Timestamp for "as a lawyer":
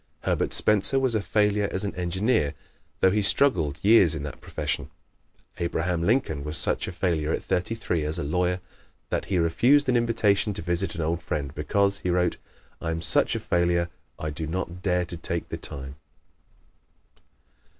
8.03-8.61